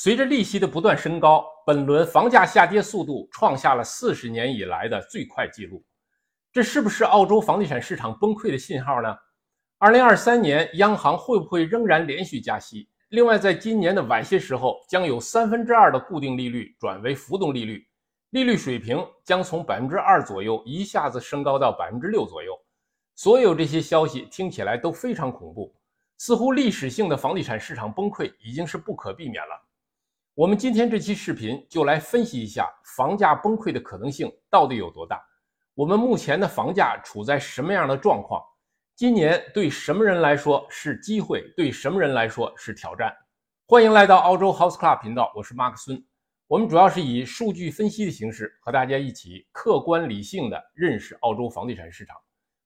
[0.00, 5.84] 随着利息的不断升高，本轮房价下跌速度创下了四十年以来的最快纪录。
[6.52, 9.12] 这是不是澳洲房地产市场崩溃的信号呢？
[9.76, 12.88] 二零二三年央行会不会仍然连续加息？
[13.08, 17.84] 另外，在今年的晚些时候，将有三分之二的固定利率转为浮动利率，
[18.30, 22.56] 利率水平将从百分之二左右一下子升高到百分之六左右。
[23.16, 25.74] 所有这些消息听起来都非常恐怖，
[26.18, 29.64] 似乎历史性的房地产市场崩溃已经是不可避免了。
[30.38, 35.20] 我们今天这期视频就来分析一下房价崩溃的可能性到底有多大。
[35.74, 38.40] 我们目前的房价处在什么样的状况？
[38.94, 43.12] 今年对什么人来说是机会，对什么人来说是挑战？
[43.66, 46.00] 欢迎来到澳洲 House Club 频道，我是马克孙。
[46.46, 52.16] 我们主要是以数据分析的形式和大家一起客观理性的认识澳洲房地产市场，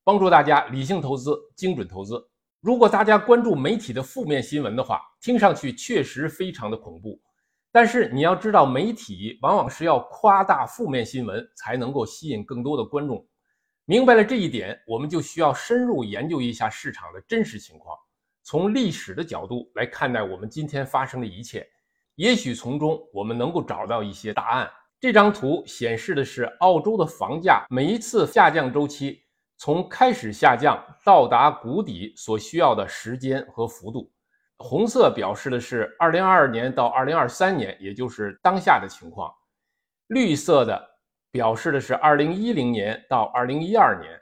[0.04, 2.22] 帮助大家理性投资、精准投资。
[2.60, 7.18] 如果大家关注媒体的负面新闻的话，听上去确实非常的恐怖。
[7.72, 13.26] 但是你要知道，媒体往往是要夸大负面新闻才能够吸引更多的观众。
[13.86, 17.96] 明白了这一点，我们就需要深入研究一下市场的真实情况，
[18.42, 21.66] 从历史的角度来看待我们今天发生的一切。
[22.16, 24.70] 也许从中我们能够找到一些答案。
[25.00, 29.20] 这张图显示的是澳洲的房价每一次下降周期
[29.56, 34.12] 从开始下降到达谷底所需要的时间和幅度。
[34.62, 39.28] 红色表示的是二零二二年到二零二三年，也就是当下的情况；
[40.06, 40.80] 绿色的
[41.32, 44.12] 表示的是二零一零年到二零一二年；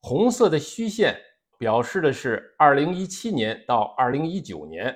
[0.00, 1.14] 红色的虚线
[1.58, 4.90] 表示的是二零一七年到二零一九年；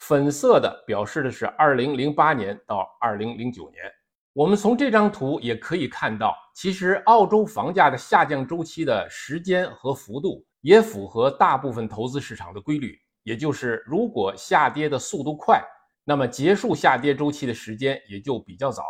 [0.00, 3.84] 粉色的表示的是二零零八年到二零零九年。
[4.32, 12.98] 我们从这张图也可以看到，其实澳洲房价的下降周期的时间和幅度也符合大部分投资市场的规律。
[13.26, 15.60] 也就是，如果下跌的速度快，
[16.04, 18.84] 那么结束下跌周期的时间也就比较早；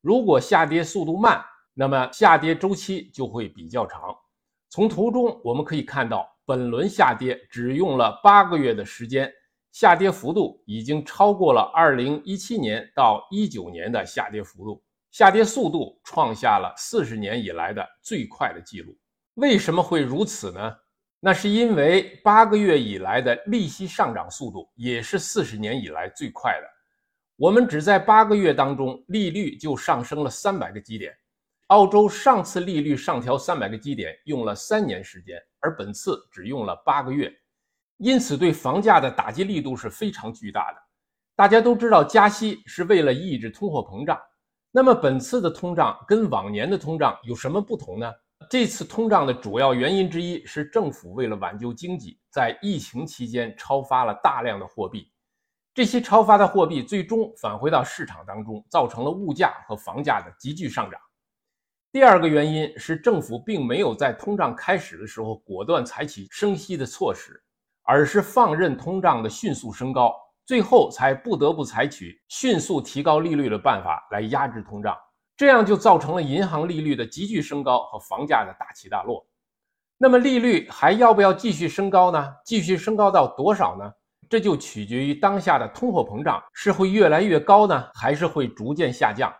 [0.00, 1.40] 如果下跌速度慢，
[1.74, 4.12] 那么下跌周期就会比较长。
[4.68, 9.32] 从图中我们可以看到，本轮下跌只用了八个月的时间，
[9.70, 18.98] 下跌幅度已经超过了2017年到19年的下跌幅度，下跌速度创下了四十年以来的最快的记录。
[19.34, 20.74] 为什么会如此呢？
[21.20, 26.66] 那是因为八个月以来的利息上涨速度也是四十年以来最快的。
[27.36, 31.12] 我们只在八个月当中，利率就上升了三百个基点。
[31.68, 37.32] 澳洲上次利率上调三百个基点用了三年时间，而本次只用了八个月，
[37.98, 40.78] 因此对房价的打击力度是非常巨大的。
[41.36, 44.18] 大家都知道，加息是为了抑制通货膨胀。
[44.70, 48.12] 那么本次的通胀跟往年的通胀有什么不同呢？
[48.50, 55.12] 这次通胀的主要原因之一是政府为了挽救经济，在疫情期间超发了大量的货币，
[55.74, 60.98] 这些超发的货币最终返回到市场当中，造成了物价和房价的急剧上涨。
[61.92, 67.42] 第二个原因是政府并没有在通胀开始的时候果断采取升息的措施，
[67.82, 70.14] 而是放任通胀的迅速升高，
[70.46, 74.96] 最后才不得不采取迅速提高利率的办法来压制通胀。
[75.38, 79.24] 这样就造成了银行利率的急剧升高和房价的大起大落。
[79.96, 82.34] 那么利率还要不要继续升高呢？
[82.44, 83.88] 继续升高到多少呢？
[84.28, 89.32] 这就取决于当下的通货膨胀是会越来越高呢，还是会逐渐下降？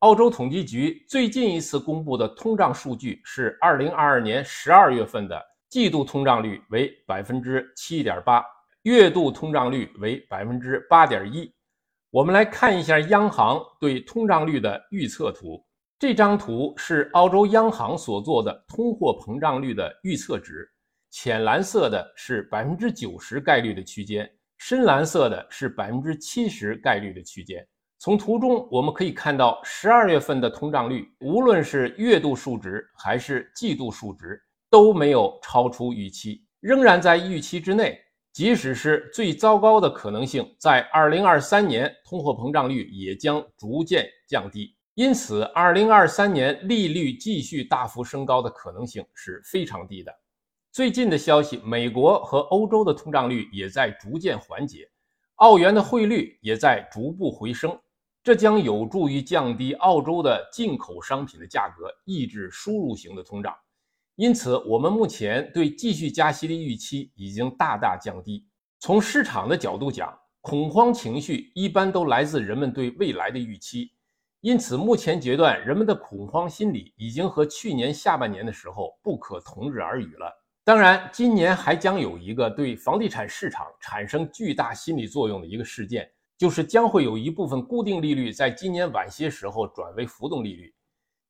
[0.00, 8.44] 澳洲统计局最近一次公布的通胀数据是二零二二年十二月份的季度通胀率为百分之七点八，
[8.82, 11.50] 月度通胀率为百分之八点一。
[12.16, 15.62] 我们来看一下央行对通胀率的预测图。
[15.98, 20.66] 这张图是澳洲央行所做的通货膨胀率的预测值。
[21.10, 27.62] 浅蓝色的是百分之九十概率的区间，深蓝色的是百分之七十概率的区间。
[27.98, 34.40] 从图中我们可以看到，十二月份的通胀率，无论是月度数值还是季度数值，
[34.70, 38.00] 都没有超出预期，仍然在预期之内。
[38.36, 44.76] 即使是最糟糕的可能性，在二零二三年，通货膨胀率也将逐渐降低。
[44.92, 50.14] 因此，二零二三年利率继续大幅升高的可能性是非常低的。
[50.70, 54.86] 最近的消息，美国和欧洲的通胀率也在逐渐缓解，
[55.36, 57.74] 澳元的汇率也在逐步回升，
[58.22, 63.56] 这将有助于降低澳洲的进口商品的价格，抑制输入型的通胀。
[64.16, 68.46] 因此，我们目前对继续加息的预期已经大大降低。
[68.78, 73.92] 从市场的角度讲，恐慌情绪一般都来自人们对未来的预期。
[74.40, 80.32] 因此，目前阶段人们的恐慌心理已经和去年下半年的时候不可同日而语了。
[80.64, 90.74] 当然，今年还将有一个对房地产市场产生巨大心理作用的一个事件，就是将会有一部分固定利率在今年晚些时候转为浮动利率。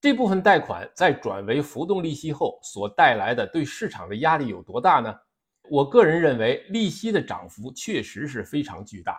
[0.01, 5.15] 这部分贷款在转为浮动利息后所带来的对市场的压力有多大呢？
[5.69, 9.19] 我个人认为，利息的涨幅确实是非常巨大，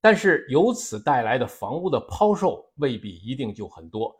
[0.00, 4.12] 但是由此带来的房屋的抛售未必一定就很多。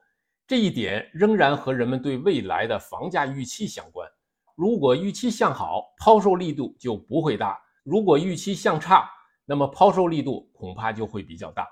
[0.46, 4.08] 这一点仍然和人们对未来的房价预期相关。
[4.54, 9.10] 如果预期向好，抛售力度就不会大；如果预期向差，
[9.44, 11.66] 那么抛售力度恐怕就会比较大。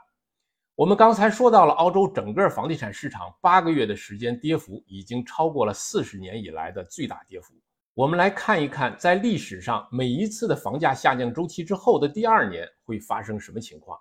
[0.76, 7.54] 我们刚才说到了澳洲整个房地产市场八个月的时间跌幅已经超过了四十年以来的最大跌幅。
[7.94, 13.96] 我们来看一看，在历史上每一次的房价下降周期之后的第二年会发生什么情况。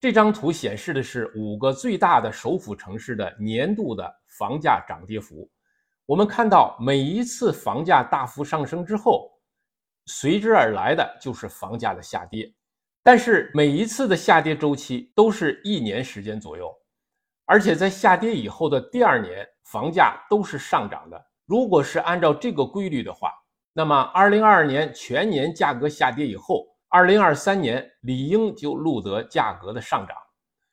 [0.00, 5.50] 这张图显示的是五个最大的首府城市的年度的房价涨跌幅。
[6.04, 9.30] 我们看到，每一次房价大幅上升之后，
[10.04, 12.52] 随之而来的就是房价的下跌。
[13.10, 16.70] 但是每一次的下跌周期都是一年时间左右，
[17.46, 21.18] 而且在下跌以后的第二年，房价都是上涨的。
[21.46, 23.32] 如果是按照这个规律的话，
[23.72, 30.14] 那么二零二二年全年价格下跌以后，二零二三年理应就录得价格的上涨。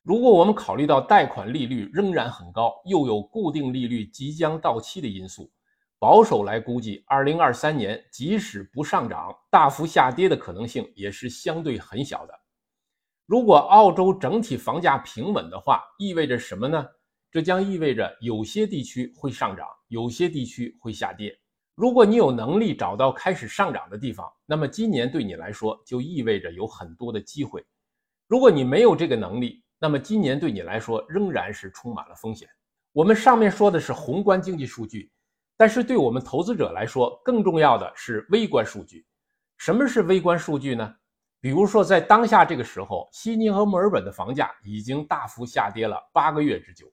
[0.04, 5.50] 如果我们考虑到贷款利率仍然很高，又有固定利率即将到期的因素。
[5.98, 12.34] 保守来估计，二零二三年即使不上涨，大幅下跌的可能性也是相对很小的。
[13.26, 16.86] 如果澳洲整体房价平稳的话，意味着什么呢？
[17.32, 21.36] 这将意味着有些地区会上涨，有些地区会下跌。
[21.74, 27.66] 如果你有能力找到开始上涨的地方，那么今年对你来说就意味着有很多的机会。
[28.28, 32.48] 如果你没有这个能力，那么今年对你来说仍然是充满了风险。
[32.94, 35.12] 我们上面说的是宏观经济数据。
[35.58, 39.06] 但是对我们投资者来说，更重要的是微观数据。
[39.58, 40.96] 什么是微观数据呢？
[41.40, 46.92] 比如说，在当下这个时候，悉尼和墨尔本的房价已经大幅下跌了八个月之久，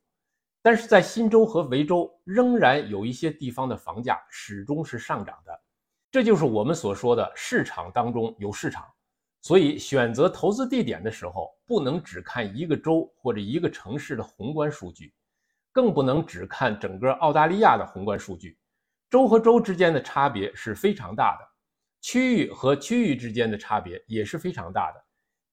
[0.61, 5.61] 但是在新州和维州仍然有一些地方的房价始终是上涨的。
[6.11, 8.85] 这就是我们所说的市场当中有市场。
[9.41, 15.13] 所以，选择投资地点的时候，不能只看一个州或者一个城市的宏观数据。
[15.73, 18.59] 更不能只看整个澳大利亚的宏观数据，
[19.11, 21.49] 州和州之间的差别是非常大的，
[22.01, 25.03] 区域和区域之间的差别也是非常大的。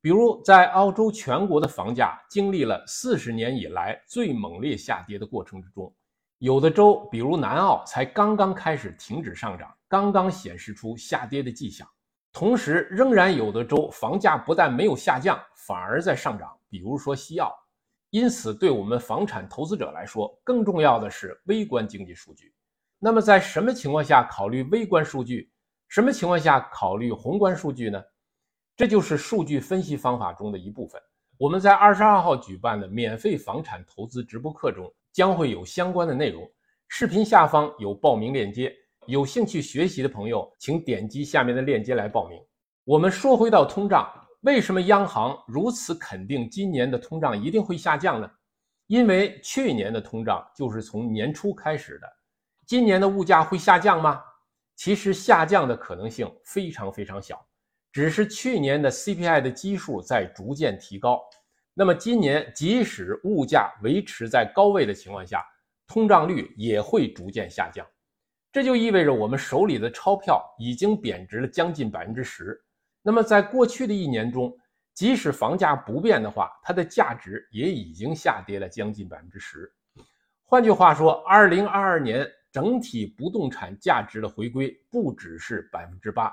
[0.01, 5.93] 比如，在澳洲全国的房价经历了四十年以来最猛烈下跌的过程之中，
[6.37, 11.85] 有的州，比如南澳，才刚刚开始停止上涨，刚刚显示出下跌的迹象。
[12.31, 15.37] 同时，仍然有的州房价不但没有下降，
[15.67, 17.53] 反而在上涨，比如说西澳。
[18.11, 22.53] 因此，对我们房产投资者来说，更重要的是微观经济数据。
[22.97, 25.51] 那么，在什么情况下考虑微观数据？
[25.87, 28.03] 什么情况下考虑宏观数据呢？
[28.75, 31.01] 这就是数据分析方法中的一部分。
[31.37, 36.49] 我们在二十二号举办的免费房产投资直播课中，将会有相关的内容。
[36.87, 38.73] 视频下方有报名链接，
[39.05, 42.41] 有兴趣学习的朋友，请点击下面的链接来报名。
[42.83, 44.11] 我们说回到通胀。
[44.41, 48.31] 为什么央行如此肯定今年的通胀一定会下降呢？
[48.87, 52.07] 因为去年的通胀就是从年初开始的。
[52.65, 54.21] 今年的物价会下降吗？
[54.75, 57.45] 其实下降的可能性非常非常小，
[57.91, 61.21] 只是去年的 CPI 的基数在逐渐提高。
[61.73, 65.45] 那么今年即使物价维持在高位的情况下，
[65.85, 67.85] 通胀率也会逐渐下降。
[68.53, 72.57] 这就意味着我们手里的钞票已经贬值了将近百分之十。
[73.09, 74.55] 那么，在过去的一年中，
[74.93, 79.67] 即使房价不变的话，它的价值也已经下跌了将近百分之十。
[80.45, 86.31] 换句话说，二零二二年整体不动产价值的回归不只是百分之八，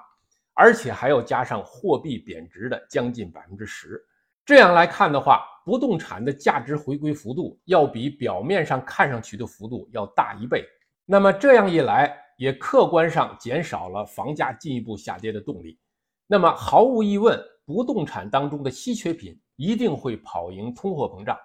[0.52, 3.98] 而且还要加上货币贬值的将近百分之十。
[4.44, 10.62] 这样来看的话，不动产的价值回归幅度要比表面上看上去的幅度要大一倍。
[11.06, 15.78] 那么这样一来，也客观上减少了房价进一步下跌的动力。
[16.26, 21.38] 那么毫无疑问，不动产当中的稀缺品一定会跑赢通货膨胀，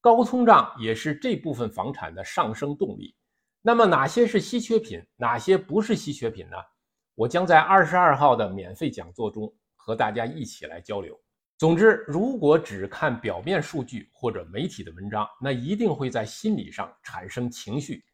[0.00, 3.14] 高通胀也是这部分房产的上升动力。
[3.62, 6.56] 那么哪些是稀缺品，哪些不是稀缺品呢？
[7.14, 11.18] 我将在二十二号的免费讲座中和大家一起来交流。
[11.56, 18.04] 总之，如果只看表面数据或者媒体的文章，那一定会在心理上产生情绪，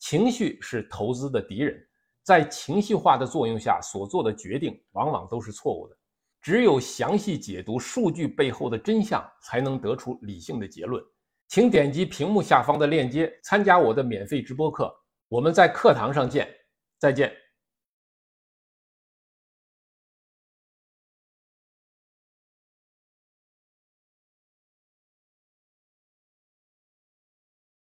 [0.00, 1.80] 情绪是投资的敌人。
[2.22, 5.96] 在情绪化的作用下所做的决定，往往都是错误的。
[6.42, 11.02] 只有详细解读数据背后的真相，才能得出理性的结论。
[11.48, 14.90] 请点击屏幕下方的链接，参加我的免费直播课。
[15.28, 16.48] 我们在课堂上见，
[16.98, 17.32] 再见。